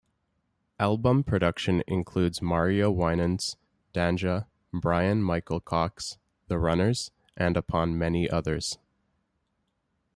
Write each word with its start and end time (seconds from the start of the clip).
Album 0.79 1.23
production 1.23 1.83
includes 1.85 2.41
Mario 2.41 2.89
Winans, 2.89 3.55
Danja, 3.93 4.47
Bryan-Michael 4.73 5.59
Cox, 5.59 6.17
The 6.47 6.57
Runners, 6.57 7.11
and 7.37 7.55
upon 7.55 7.99
many 7.99 8.27
others. 8.27 8.79